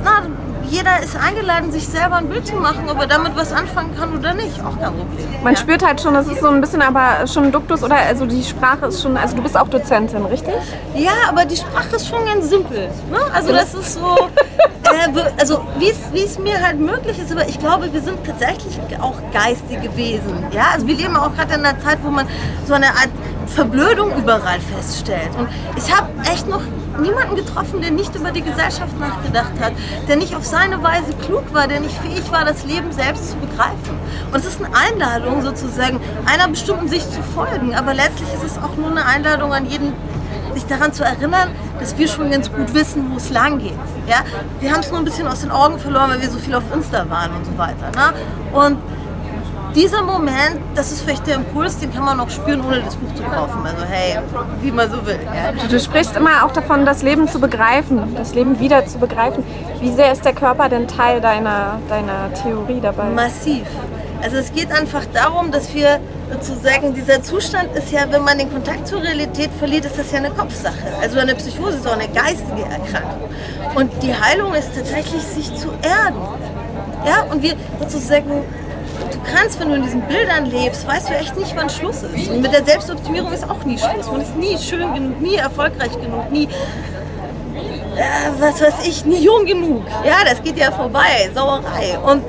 na, 0.03 0.23
jeder 0.71 1.03
ist 1.03 1.17
eingeladen, 1.17 1.71
sich 1.71 1.85
selber 1.85 2.15
ein 2.15 2.29
Bild 2.29 2.47
zu 2.47 2.55
machen, 2.55 2.89
ob 2.89 2.99
er 2.99 3.07
damit 3.07 3.35
was 3.35 3.51
anfangen 3.51 3.95
kann 3.97 4.17
oder 4.17 4.33
nicht. 4.33 4.57
Auch 4.61 4.79
kein 4.79 4.93
Problem. 4.93 5.27
Man 5.43 5.53
ja. 5.53 5.59
spürt 5.59 5.85
halt 5.85 6.01
schon, 6.01 6.13
das 6.13 6.27
ist 6.27 6.39
so 6.39 6.47
ein 6.47 6.61
bisschen 6.61 6.81
aber 6.81 7.27
schon 7.27 7.45
ein 7.45 7.51
Duktus 7.51 7.83
oder 7.83 7.97
also 7.97 8.25
die 8.25 8.41
Sprache 8.41 8.85
ist 8.85 9.01
schon, 9.01 9.17
also 9.17 9.35
du 9.35 9.43
bist 9.43 9.57
auch 9.57 9.67
Dozentin, 9.67 10.25
richtig? 10.25 10.53
Ja, 10.95 11.11
aber 11.27 11.43
die 11.43 11.57
Sprache 11.57 11.95
ist 11.95 12.07
schon 12.07 12.25
ganz 12.25 12.49
simpel. 12.49 12.87
Ne? 13.09 13.19
Also 13.33 13.51
das 13.51 13.73
ist 13.73 13.95
so, 13.95 14.29
äh, 14.83 15.21
also 15.37 15.61
wie 15.77 16.23
es 16.23 16.39
mir 16.39 16.65
halt 16.65 16.79
möglich 16.79 17.19
ist, 17.19 17.31
aber 17.31 17.47
ich 17.47 17.59
glaube, 17.59 17.91
wir 17.91 18.01
sind 18.01 18.25
tatsächlich 18.25 18.79
auch 19.01 19.15
geistige 19.33 19.95
Wesen. 19.97 20.45
Ja, 20.51 20.69
also 20.73 20.87
wir 20.87 20.95
leben 20.95 21.17
auch 21.17 21.35
gerade 21.35 21.53
in 21.55 21.65
einer 21.65 21.79
Zeit, 21.81 21.99
wo 22.01 22.09
man 22.09 22.27
so 22.65 22.73
eine 22.73 22.87
Art 22.87 23.09
Verblödung 23.47 24.15
überall 24.17 24.59
feststellt. 24.61 25.31
Und 25.37 25.49
ich 25.75 25.93
habe 25.93 26.07
echt 26.31 26.47
noch 26.47 26.61
niemanden 26.99 27.35
getroffen, 27.35 27.81
der 27.81 27.91
nicht 27.91 28.15
über 28.15 28.31
die 28.31 28.41
Gesellschaft 28.41 28.99
nachgedacht 28.99 29.51
hat, 29.59 29.73
der 30.07 30.15
nicht 30.15 30.35
auf 30.35 30.45
seine 30.45 30.81
Weise 30.83 31.13
klug 31.25 31.53
war, 31.53 31.67
der 31.67 31.79
nicht 31.79 31.97
fähig 31.97 32.31
war, 32.31 32.45
das 32.45 32.65
Leben 32.65 32.91
selbst 32.91 33.31
zu 33.31 33.37
begreifen. 33.37 33.97
Und 34.31 34.39
es 34.39 34.45
ist 34.45 34.63
eine 34.63 34.75
Einladung 34.75 35.41
sozusagen, 35.41 35.99
einer 36.25 36.47
bestimmten 36.47 36.87
Sicht 36.87 37.11
zu 37.11 37.21
folgen, 37.21 37.75
aber 37.75 37.93
letztlich 37.93 38.33
ist 38.33 38.43
es 38.43 38.57
auch 38.57 38.75
nur 38.77 38.91
eine 38.91 39.05
Einladung 39.05 39.53
an 39.53 39.65
jeden, 39.65 39.93
sich 40.53 40.65
daran 40.65 40.91
zu 40.91 41.03
erinnern, 41.03 41.49
dass 41.79 41.97
wir 41.97 42.07
schon 42.07 42.29
ganz 42.29 42.51
gut 42.51 42.73
wissen, 42.73 43.09
wo 43.11 43.17
es 43.17 43.29
lang 43.29 43.59
geht. 43.59 43.73
Ja? 44.07 44.17
Wir 44.59 44.71
haben 44.71 44.81
es 44.81 44.89
nur 44.89 44.99
ein 44.99 45.05
bisschen 45.05 45.27
aus 45.27 45.41
den 45.41 45.51
Augen 45.51 45.79
verloren, 45.79 46.09
weil 46.11 46.21
wir 46.21 46.29
so 46.29 46.39
viel 46.39 46.53
auf 46.55 46.63
Insta 46.73 47.09
waren 47.09 47.31
und 47.35 47.45
so 47.45 47.57
weiter. 47.57 47.91
Ne? 47.95 48.13
Und 48.51 48.77
dieser 49.75 50.01
Moment, 50.03 50.59
das 50.75 50.91
ist 50.91 51.01
vielleicht 51.01 51.27
der 51.27 51.35
Impuls, 51.35 51.77
den 51.77 51.93
kann 51.93 52.03
man 52.03 52.19
auch 52.19 52.29
spüren, 52.29 52.61
ohne 52.65 52.81
das 52.81 52.95
Buch 52.95 53.13
zu 53.15 53.23
kaufen. 53.23 53.65
Also 53.65 53.85
hey, 53.89 54.19
wie 54.61 54.71
man 54.71 54.89
so 54.91 55.05
will. 55.05 55.19
Ja. 55.25 55.51
Du 55.67 55.79
sprichst 55.79 56.15
immer 56.15 56.45
auch 56.45 56.51
davon, 56.51 56.85
das 56.85 57.01
Leben 57.01 57.27
zu 57.27 57.39
begreifen, 57.39 58.15
das 58.15 58.33
Leben 58.33 58.59
wieder 58.59 58.85
zu 58.85 58.97
begreifen. 58.97 59.43
Wie 59.79 59.91
sehr 59.91 60.11
ist 60.11 60.25
der 60.25 60.33
Körper 60.33 60.69
denn 60.69 60.87
Teil 60.87 61.21
deiner, 61.21 61.79
deiner 61.89 62.33
Theorie 62.33 62.79
dabei? 62.81 63.05
Massiv. 63.09 63.65
Also 64.21 64.37
es 64.37 64.53
geht 64.53 64.71
einfach 64.71 65.03
darum, 65.13 65.51
dass 65.51 65.73
wir 65.73 65.99
sozusagen, 66.31 66.93
dieser 66.93 67.23
Zustand 67.23 67.75
ist 67.75 67.91
ja, 67.91 68.01
wenn 68.09 68.23
man 68.23 68.37
den 68.37 68.51
Kontakt 68.51 68.87
zur 68.87 69.01
Realität 69.01 69.49
verliert, 69.57 69.85
ist 69.85 69.97
das 69.97 70.11
ja 70.11 70.19
eine 70.19 70.29
Kopfsache. 70.29 70.75
Also 71.01 71.19
eine 71.19 71.33
Psychose 71.33 71.77
ist 71.77 71.87
auch 71.87 71.97
eine 71.97 72.07
geistige 72.07 72.61
Erkrankung. 72.61 73.29
Und 73.73 73.91
die 74.03 74.13
Heilung 74.13 74.53
ist 74.53 74.75
tatsächlich, 74.75 75.23
sich 75.23 75.55
zu 75.55 75.69
erden. 75.81 76.21
Ja, 77.03 77.23
und 77.31 77.41
wir 77.41 77.55
sozusagen 77.79 78.43
du 79.11 79.17
kannst, 79.33 79.59
wenn 79.59 79.69
du 79.69 79.75
in 79.75 79.83
diesen 79.83 80.01
Bildern 80.01 80.45
lebst, 80.45 80.87
weißt 80.87 81.09
du 81.09 81.13
echt 81.13 81.35
nicht, 81.37 81.55
wann 81.55 81.69
Schluss 81.69 82.03
ist. 82.03 82.29
Und 82.29 82.41
mit 82.41 82.53
der 82.53 82.63
Selbstoptimierung 82.63 83.31
ist 83.31 83.49
auch 83.49 83.63
nie 83.63 83.77
Schluss. 83.77 84.07
Man 84.07 84.21
ist 84.21 84.35
nie 84.35 84.57
schön 84.57 84.93
genug, 84.93 85.21
nie 85.21 85.35
erfolgreich 85.35 85.91
genug, 85.91 86.31
nie, 86.31 86.45
äh, 86.45 88.39
was 88.39 88.61
weiß 88.61 88.87
ich, 88.87 89.05
nie 89.05 89.23
jung 89.23 89.45
genug. 89.45 89.83
Ja, 90.05 90.23
das 90.25 90.41
geht 90.41 90.57
ja 90.57 90.71
vorbei, 90.71 91.29
Sauerei. 91.33 91.97
Und 92.03 92.23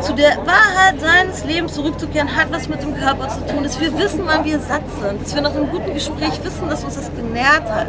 zu 0.00 0.12
der 0.12 0.36
Wahrheit 0.46 1.00
seines 1.00 1.44
Lebens 1.44 1.74
zurückzukehren, 1.74 2.36
hat 2.36 2.52
was 2.52 2.68
mit 2.68 2.80
dem 2.82 2.96
Körper 2.96 3.28
zu 3.28 3.44
tun, 3.46 3.64
dass 3.64 3.80
wir 3.80 3.96
wissen, 3.98 4.22
wann 4.26 4.44
wir 4.44 4.60
satt 4.60 4.82
sind, 5.00 5.20
dass 5.20 5.34
wir 5.34 5.42
nach 5.42 5.54
einem 5.54 5.68
guten 5.70 5.92
Gespräch 5.92 6.38
wissen, 6.44 6.68
dass 6.68 6.84
uns 6.84 6.94
das 6.94 7.10
genährt 7.16 7.68
hat. 7.68 7.88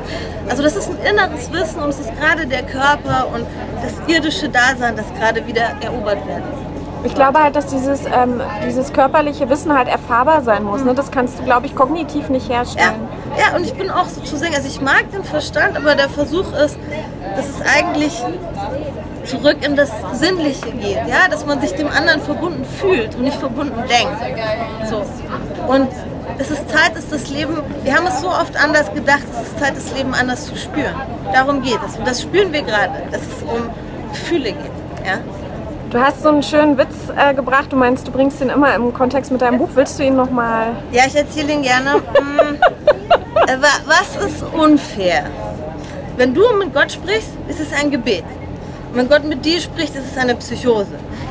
Also 0.50 0.64
das 0.64 0.76
ist 0.76 0.90
ein 0.90 0.98
inneres 1.08 1.52
Wissen 1.52 1.80
und 1.80 1.90
es 1.90 2.00
ist 2.00 2.12
gerade 2.20 2.48
der 2.48 2.64
Körper 2.64 3.28
und 3.32 3.46
das 3.84 3.94
irdische 4.08 4.50
Dasein, 4.50 4.96
das 4.96 5.06
gerade 5.20 5.46
wieder 5.46 5.76
erobert 5.82 6.26
werden 6.28 6.69
Ich 7.04 7.16
glaube 7.16 7.42
halt, 7.42 7.56
dass 7.56 7.68
dieses, 7.68 8.06
ähm, 8.06 8.42
dieses 8.68 8.92
körperliche 8.92 9.50
Wissen 9.50 9.76
halt 9.78 9.88
erfahrbar 9.88 10.42
sein 10.42 10.64
muss. 10.64 10.84
Ne? 10.84 10.94
Das 10.94 11.12
kannst 11.12 11.40
du, 11.40 11.44
glaube 11.44 11.66
ich, 11.66 11.76
kognitiv 11.76 12.30
nicht 12.30 12.50
Ja, 12.50 12.58
herstellen. 12.58 13.08
ja, 13.38 13.56
und 13.56 13.64
ich 13.64 13.74
bin 13.74 13.90
auch 13.90 14.06
so 14.08 14.22
zu 14.22 14.36
sehen, 14.36 14.54
also 14.54 14.68
ich 14.68 14.82
mag 14.82 15.10
den 15.12 15.24
Verstand, 15.24 15.78
aber 15.78 15.96
der 15.96 16.10
Versuch 16.10 16.52
ist, 16.54 16.78
dass 17.36 17.46
es 17.48 17.62
eigentlich 17.78 18.22
zurück 19.26 19.58
in 19.66 19.76
das 19.76 19.92
Sinnliche 20.14 20.72
geht, 20.72 20.98
ja, 21.08 21.28
dass 21.30 21.46
man 21.46 21.62
sich 21.62 21.74
dem 21.74 21.88
anderen 21.88 22.20
verbunden 22.22 22.66
fühlt 22.66 23.16
und 23.16 23.24
nicht 23.24 23.38
verbunden 23.38 23.82
denkt. 23.88 24.90
So. 24.90 25.04
Und 25.72 25.88
es 26.38 26.52
ist 26.52 26.70
Zeit, 26.70 26.96
dass 26.96 27.10
das 27.10 27.30
Leben, 27.30 27.58
wir 27.84 27.96
haben 27.96 28.08
es 28.08 28.22
so 28.22 28.28
oft 28.28 28.56
anders 28.62 28.94
gedacht, 28.94 29.24
es 29.32 29.48
ist 29.50 29.60
Zeit, 29.60 29.76
das 29.76 29.94
Leben 29.96 30.14
anders 30.14 30.46
zu 30.46 30.56
spüren. 30.56 30.96
Darum 31.34 31.62
geht 31.62 31.80
es. 31.88 31.96
Und 31.98 32.08
das 32.08 32.22
spüren 32.22 32.52
wir 32.52 32.62
gerade, 32.62 32.92
dass 33.12 33.22
es 33.22 33.44
um 33.44 33.70
Gefühle 34.12 34.52
geht. 34.54 35.06
Ja? 35.06 35.20
Du 35.92 36.00
hast 36.00 36.22
so 36.22 36.30
einen 36.30 36.44
schönen 36.44 36.78
Witz 36.78 36.94
äh, 37.16 37.34
gebracht. 37.34 37.72
Du 37.72 37.76
meinst, 37.76 38.08
du 38.08 38.12
bringst 38.12 38.40
den 38.42 38.50
immer 38.50 38.74
im 38.76 38.94
Kontext 38.94 39.32
mit 39.32 39.42
deinem 39.42 39.58
Buch. 39.58 39.70
Willst 39.74 39.98
du 39.98 40.04
ihn 40.04 40.16
nochmal? 40.16 40.68
Ja, 40.92 41.04
ich 41.08 41.16
erzähle 41.16 41.54
ihn 41.54 41.64
gerne. 41.64 41.94
Hm, 41.94 42.00
äh, 43.48 43.62
wa- 43.62 43.82
Was 43.88 44.24
ist 44.24 44.44
unfair? 44.54 45.24
Wenn 46.18 46.34
du 46.34 46.42
mit 46.60 46.74
Gott 46.74 46.92
sprichst, 46.92 47.30
ist 47.48 47.60
es 47.60 47.74
ein 47.74 47.90
Gebet. 47.90 48.24
Und 48.92 48.98
wenn 48.98 49.10
Gott 49.10 49.24
mit 49.24 49.44
dir 49.44 49.60
spricht, 49.60 49.96
ist 49.96 50.12
es 50.12 50.18
eine 50.18 50.36
Psychose. 50.36 50.88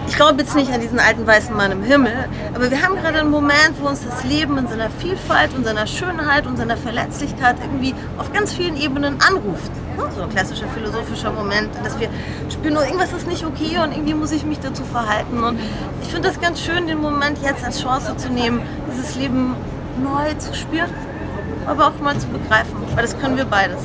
Ich 0.09 0.17
glaube 0.17 0.41
jetzt 0.41 0.57
nicht 0.57 0.73
an 0.73 0.81
diesen 0.81 0.99
alten 0.99 1.27
weißen 1.27 1.55
Mann 1.55 1.71
im 1.71 1.83
Himmel, 1.83 2.15
aber 2.55 2.71
wir 2.71 2.83
haben 2.83 2.97
gerade 2.97 3.21
einen 3.21 3.31
Moment, 3.31 3.75
wo 3.79 3.89
uns 3.89 4.01
das 4.09 4.25
Leben 4.25 4.57
in 4.57 4.67
seiner 4.67 4.89
Vielfalt 4.89 5.55
und 5.55 5.65
seiner 5.65 5.87
Schönheit 5.87 6.47
und 6.47 6.57
seiner 6.57 6.79
Verletzlichkeit 6.79 7.57
irgendwie 7.63 7.95
auf 8.17 8.33
ganz 8.33 8.55
vielen 8.55 8.79
Ebenen 8.79 9.19
anruft. 9.21 9.71
Ne? 9.99 10.09
So 10.17 10.23
ein 10.23 10.31
klassischer 10.31 10.67
philosophischer 10.69 11.31
Moment, 11.31 11.69
dass 11.85 12.01
wir 12.01 12.09
spüren, 12.49 12.79
oh, 12.79 12.81
irgendwas 12.81 13.13
ist 13.13 13.29
nicht 13.29 13.45
okay 13.45 13.79
und 13.85 13.93
irgendwie 13.93 14.15
muss 14.15 14.33
ich 14.33 14.47
mich 14.47 14.59
dazu 14.61 14.83
verhalten. 14.83 15.45
Und 15.45 15.61
ich 16.03 16.09
finde 16.09 16.29
das 16.29 16.41
ganz 16.41 16.63
schön, 16.63 16.87
den 16.87 17.03
Moment 17.03 17.39
jetzt 17.43 17.63
als 17.63 17.83
Chance 17.83 18.17
zu 18.17 18.31
nehmen, 18.31 18.63
dieses 18.91 19.15
Leben 19.15 19.55
neu 20.03 20.33
zu 20.39 20.55
spüren, 20.55 20.91
aber 21.67 21.89
auch 21.89 22.01
mal 22.01 22.17
zu 22.19 22.29
begreifen, 22.29 22.77
weil 22.95 23.03
das 23.03 23.17
können 23.21 23.37
wir 23.37 23.45
beides. 23.45 23.83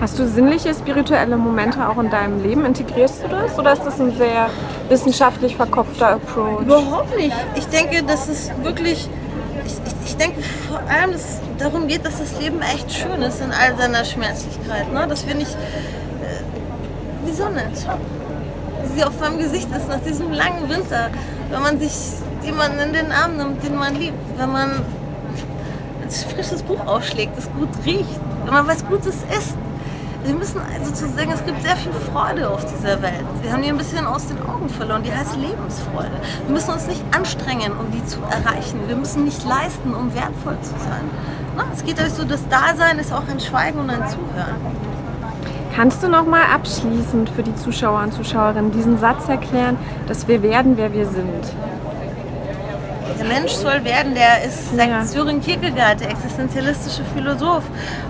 Hast 0.00 0.18
du 0.18 0.26
sinnliche, 0.26 0.74
spirituelle 0.74 1.36
Momente 1.36 1.88
auch 1.88 1.98
in 1.98 2.10
deinem 2.10 2.42
Leben? 2.42 2.64
Integrierst 2.64 3.22
du 3.22 3.28
das? 3.28 3.56
Oder 3.56 3.74
ist 3.74 3.84
das 3.84 4.00
ein 4.00 4.16
sehr 4.16 4.48
wissenschaftlich 4.90 5.56
verkopfter 5.56 6.14
Approach? 6.14 6.62
Überhaupt 6.62 7.16
nicht. 7.16 7.34
Ich 7.54 7.66
denke, 7.68 8.02
dass 8.02 8.28
es 8.28 8.50
wirklich, 8.62 9.08
ich, 9.64 9.72
ich, 9.72 9.94
ich 10.10 10.16
denke 10.16 10.42
vor 10.68 10.80
allem, 10.88 11.12
dass 11.12 11.22
es 11.22 11.40
darum 11.58 11.86
geht, 11.86 12.04
dass 12.04 12.18
das 12.18 12.38
Leben 12.40 12.60
echt 12.60 12.92
schön 12.92 13.22
ist 13.22 13.40
in 13.40 13.52
all 13.52 13.76
seiner 13.78 14.04
Schmerzlichkeit. 14.04 14.92
Ne? 14.92 15.06
Dass 15.08 15.26
wir 15.26 15.34
nicht, 15.34 15.54
äh, 15.54 17.26
wie 17.26 17.32
Sonne, 17.32 17.62
wie 18.82 18.98
sie 18.98 19.04
auf 19.04 19.18
meinem 19.20 19.38
Gesicht 19.38 19.68
ist 19.74 19.88
nach 19.88 20.00
diesem 20.00 20.32
langen 20.32 20.68
Winter, 20.68 21.10
wenn 21.50 21.62
man 21.62 21.78
sich 21.78 21.92
jemanden 22.42 22.80
in 22.80 22.92
den 22.92 23.12
Arm 23.12 23.36
nimmt, 23.36 23.62
den 23.62 23.76
man 23.76 23.94
liebt, 23.94 24.18
wenn 24.36 24.50
man 24.50 24.70
ein 26.02 26.10
frisches 26.34 26.62
Buch 26.62 26.84
aufschlägt, 26.86 27.36
das 27.36 27.48
gut 27.52 27.68
riecht, 27.86 28.20
wenn 28.44 28.54
man 28.54 28.66
was 28.66 28.84
Gutes 28.86 29.16
isst. 29.38 29.56
Wir 30.22 30.34
müssen 30.34 30.60
also 30.60 30.92
zu 30.92 31.08
sagen, 31.08 31.30
es 31.32 31.44
gibt 31.46 31.62
sehr 31.62 31.76
viel 31.76 31.92
Freude 31.92 32.50
auf 32.50 32.64
dieser 32.66 33.00
Welt. 33.00 33.24
Wir 33.40 33.52
haben 33.52 33.62
die 33.62 33.70
ein 33.70 33.78
bisschen 33.78 34.06
aus 34.06 34.26
den 34.26 34.40
Augen 34.42 34.68
verloren. 34.68 35.02
Die 35.02 35.12
heißt 35.12 35.36
Lebensfreude. 35.36 36.12
Wir 36.46 36.52
müssen 36.52 36.70
uns 36.70 36.86
nicht 36.86 37.02
anstrengen, 37.16 37.72
um 37.72 37.90
die 37.90 38.04
zu 38.04 38.18
erreichen. 38.30 38.80
Wir 38.86 38.96
müssen 38.96 39.24
nicht 39.24 39.42
leisten, 39.46 39.94
um 39.94 40.14
wertvoll 40.14 40.58
zu 40.60 40.72
sein. 40.78 41.08
Na, 41.56 41.64
es 41.72 41.84
geht 41.84 41.98
euch 41.98 42.12
so, 42.12 42.24
das 42.24 42.46
Dasein 42.48 42.98
ist 42.98 43.12
auch 43.12 43.26
ein 43.28 43.40
Schweigen 43.40 43.78
und 43.80 43.88
ein 43.88 44.06
Zuhören. 44.08 44.56
Kannst 45.74 46.02
du 46.02 46.08
noch 46.08 46.26
mal 46.26 46.42
abschließend 46.54 47.30
für 47.30 47.42
die 47.42 47.54
Zuschauer 47.54 48.02
und 48.02 48.12
Zuschauerinnen 48.12 48.72
diesen 48.72 48.98
Satz 48.98 49.28
erklären, 49.28 49.78
dass 50.06 50.28
wir 50.28 50.42
werden, 50.42 50.76
wer 50.76 50.92
wir 50.92 51.06
sind? 51.06 51.54
Der 53.18 53.26
Mensch 53.26 53.52
soll 53.52 53.84
werden, 53.84 54.14
der 54.14 54.44
ist, 54.44 54.74
sagt 54.76 54.88
Ja. 54.88 55.04
Sören 55.04 55.40
Kierkegaard, 55.40 56.00
der 56.00 56.10
existenzialistische 56.10 57.02
Philosoph. 57.14 57.64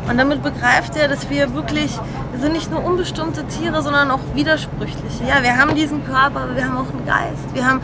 Und 0.08 0.18
damit 0.18 0.42
begreift 0.42 0.96
er, 0.96 1.08
dass 1.08 1.28
wir 1.30 1.54
wirklich, 1.54 1.92
wir 2.32 2.40
sind 2.40 2.52
nicht 2.52 2.70
nur 2.70 2.84
unbestimmte 2.84 3.44
Tiere, 3.46 3.82
sondern 3.82 4.10
auch 4.10 4.20
widersprüchliche. 4.34 5.24
Ja, 5.28 5.42
wir 5.42 5.56
haben 5.56 5.74
diesen 5.74 6.04
Körper, 6.04 6.40
aber 6.42 6.56
wir 6.56 6.64
haben 6.64 6.76
auch 6.76 6.92
einen 6.92 7.06
Geist. 7.06 7.54
Wir 7.54 7.66
haben 7.66 7.80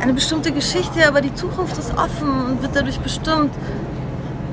eine 0.00 0.12
bestimmte 0.12 0.52
Geschichte, 0.52 1.06
aber 1.06 1.20
die 1.20 1.34
Zukunft 1.34 1.78
ist 1.78 1.96
offen 1.96 2.28
und 2.46 2.62
wird 2.62 2.74
dadurch 2.74 2.98
bestimmt, 3.00 3.52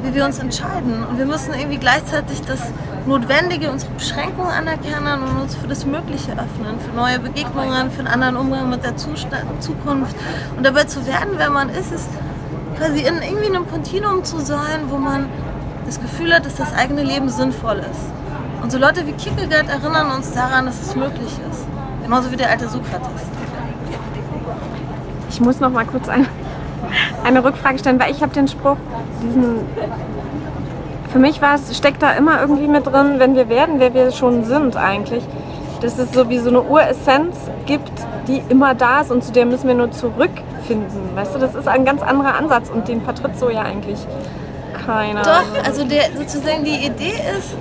wie 0.03 0.13
wir 0.13 0.25
uns 0.25 0.39
entscheiden. 0.39 1.03
Und 1.09 1.17
wir 1.17 1.25
müssen 1.25 1.53
irgendwie 1.53 1.77
gleichzeitig 1.77 2.41
das 2.41 2.61
Notwendige, 3.05 3.71
unsere 3.71 3.91
Beschränkungen 3.93 4.51
anerkennen 4.51 5.23
und 5.23 5.41
uns 5.41 5.55
für 5.55 5.67
das 5.67 5.85
Mögliche 5.85 6.33
öffnen, 6.33 6.79
für 6.79 6.95
neue 6.95 7.19
Begegnungen, 7.19 7.89
für 7.89 7.99
einen 7.99 8.07
anderen 8.07 8.37
Umgang 8.37 8.69
mit 8.69 8.83
der 8.83 8.95
Zukunft. 8.95 10.15
Und 10.55 10.63
dabei 10.63 10.83
zu 10.83 11.05
werden, 11.07 11.31
wer 11.37 11.49
man 11.49 11.69
ist, 11.69 11.91
ist 11.91 12.09
quasi 12.77 12.99
in 12.99 13.21
irgendwie 13.21 13.47
einem 13.47 13.67
Kontinuum 13.67 14.23
zu 14.23 14.39
sein, 14.39 14.81
wo 14.89 14.97
man 14.97 15.25
das 15.85 15.99
Gefühl 15.99 16.33
hat, 16.33 16.45
dass 16.45 16.55
das 16.55 16.73
eigene 16.73 17.03
Leben 17.03 17.27
sinnvoll 17.29 17.79
ist. 17.79 18.11
Und 18.61 18.71
so 18.71 18.77
Leute 18.77 19.05
wie 19.07 19.13
Kierkegaard 19.13 19.67
erinnern 19.67 20.11
uns 20.11 20.31
daran, 20.31 20.67
dass 20.67 20.81
es 20.81 20.95
möglich 20.95 21.31
ist. 21.51 21.65
Genauso 22.03 22.31
wie 22.31 22.35
der 22.35 22.49
alte 22.49 22.69
Sokrates. 22.69 23.21
Ich 25.29 25.41
muss 25.41 25.59
noch 25.59 25.71
mal 25.71 25.85
kurz 25.85 26.07
ein, 26.07 26.27
eine 27.23 27.43
Rückfrage 27.43 27.79
stellen, 27.79 27.99
weil 27.99 28.11
ich 28.11 28.21
habe 28.21 28.33
den 28.33 28.47
Spruch, 28.47 28.77
diesen, 29.23 29.59
für 31.11 31.19
mich 31.19 31.41
war 31.41 31.55
es, 31.55 31.75
steckt 31.75 32.01
da 32.01 32.13
immer 32.13 32.41
irgendwie 32.41 32.67
mit 32.67 32.85
drin, 32.85 33.15
wenn 33.17 33.35
wir 33.35 33.49
werden, 33.49 33.75
wer 33.79 33.93
wir 33.93 34.11
schon 34.11 34.45
sind 34.45 34.75
eigentlich, 34.77 35.23
dass 35.81 35.97
es 35.97 36.11
so 36.13 36.29
wie 36.29 36.37
so 36.37 36.49
eine 36.49 36.61
Uressenz 36.61 37.35
gibt, 37.65 37.91
die 38.27 38.41
immer 38.49 38.75
da 38.75 39.01
ist 39.01 39.11
und 39.11 39.23
zu 39.23 39.31
der 39.31 39.45
müssen 39.45 39.67
wir 39.67 39.75
nur 39.75 39.91
zurückfinden. 39.91 41.15
Weißt 41.15 41.35
du, 41.35 41.39
das 41.39 41.55
ist 41.55 41.67
ein 41.67 41.85
ganz 41.85 42.01
anderer 42.01 42.35
Ansatz 42.35 42.69
und 42.69 42.87
den 42.87 43.01
vertritt 43.01 43.37
so 43.37 43.49
ja 43.49 43.61
eigentlich 43.63 43.99
keiner. 44.85 45.21
Doch, 45.21 45.65
also 45.65 45.83
der, 45.83 46.03
sozusagen 46.15 46.63
die 46.63 46.85
Idee 46.85 47.13
ist, 47.37 47.55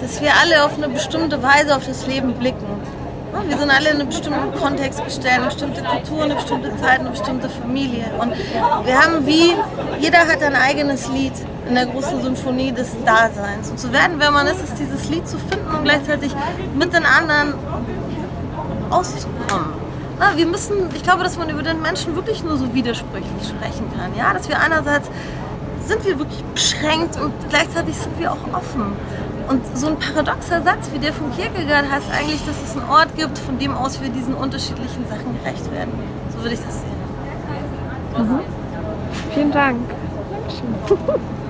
dass 0.00 0.20
wir 0.20 0.30
alle 0.40 0.64
auf 0.64 0.76
eine 0.76 0.88
bestimmte 0.88 1.42
Weise 1.42 1.74
auf 1.74 1.86
das 1.86 2.06
Leben 2.06 2.34
blicken. 2.34 2.66
Wir 3.48 3.56
sind 3.56 3.70
alle 3.70 3.90
in 3.90 3.96
einen 3.96 4.08
bestimmten 4.08 4.52
Kontext 4.60 5.04
gestellt, 5.04 5.36
eine 5.36 5.46
bestimmte 5.46 5.82
Kultur, 5.82 6.24
eine 6.24 6.34
bestimmte 6.34 6.76
Zeit, 6.76 7.00
eine 7.00 7.10
bestimmte 7.10 7.48
Familie. 7.48 8.04
Und 8.20 8.32
wir 8.84 9.00
haben 9.00 9.26
wie, 9.26 9.54
jeder 9.98 10.18
hat 10.18 10.42
ein 10.42 10.54
eigenes 10.54 11.08
Lied 11.08 11.32
in 11.68 11.74
der 11.74 11.86
großen 11.86 12.22
Symphonie 12.22 12.72
des 12.72 12.90
Daseins. 13.04 13.70
Und 13.70 13.78
zu 13.78 13.92
werden, 13.92 14.14
wer 14.18 14.30
man 14.30 14.46
ist, 14.46 14.62
ist 14.62 14.78
dieses 14.78 15.08
Lied 15.08 15.26
zu 15.28 15.38
finden 15.38 15.68
und 15.74 15.84
gleichzeitig 15.84 16.32
mit 16.74 16.92
den 16.92 17.04
anderen 17.04 17.54
auszukommen. 18.90 19.82
Na, 20.18 20.36
wir 20.36 20.46
müssen, 20.46 20.74
ich 20.94 21.02
glaube, 21.02 21.22
dass 21.22 21.38
man 21.38 21.48
über 21.48 21.62
den 21.62 21.80
Menschen 21.80 22.14
wirklich 22.14 22.44
nur 22.44 22.56
so 22.56 22.74
widersprüchlich 22.74 23.48
sprechen 23.48 23.90
kann. 23.96 24.14
Ja, 24.16 24.32
dass 24.32 24.48
wir 24.48 24.60
einerseits 24.60 25.08
sind 25.86 26.04
wir 26.04 26.18
wirklich 26.18 26.44
beschränkt 26.54 27.20
und 27.20 27.32
gleichzeitig 27.48 27.96
sind 27.96 28.18
wir 28.18 28.32
auch 28.32 28.52
offen. 28.52 28.92
Und 29.48 29.76
so 29.76 29.88
ein 29.88 29.98
paradoxer 29.98 30.62
Satz 30.62 30.90
wie 30.92 30.98
der 30.98 31.12
von 31.12 31.34
Kierkegaard 31.34 31.90
heißt 31.90 32.06
eigentlich, 32.16 32.44
dass 32.46 32.54
es 32.62 32.76
einen 32.76 32.88
Ort 32.88 33.16
gibt, 33.16 33.36
von 33.38 33.58
dem 33.58 33.74
aus 33.74 34.00
wir 34.00 34.08
diesen 34.08 34.34
unterschiedlichen 34.34 35.06
Sachen 35.08 35.36
gerecht 35.42 35.70
werden. 35.72 35.92
So 36.30 36.42
würde 36.42 36.54
ich 36.54 36.60
das 36.60 36.80
sehen. 36.80 36.92
Vielen 39.34 39.50
Dank. 39.50 39.78